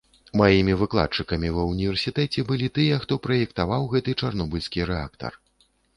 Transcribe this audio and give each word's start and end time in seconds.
Маімі 0.39 0.73
выкладчыкамі 0.79 1.51
ва 1.57 1.65
ўніверсітэце 1.71 2.45
былі 2.49 2.69
тыя, 2.77 2.97
хто 3.03 3.19
праектаваў 3.27 3.87
гэты 3.93 4.17
чарнобыльскі 4.23 4.87
рэактар. 4.93 5.39